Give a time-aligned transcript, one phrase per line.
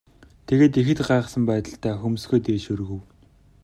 [0.47, 3.01] Тэгээд ихэд гайхсан байдалтай хөмсгөө дээш өргөв.